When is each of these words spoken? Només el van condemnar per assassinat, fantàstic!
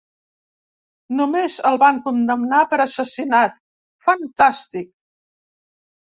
Només 1.17 1.57
el 1.69 1.75
van 1.83 1.99
condemnar 2.07 2.61
per 2.71 2.79
assassinat, 2.85 3.59
fantàstic! 4.07 4.89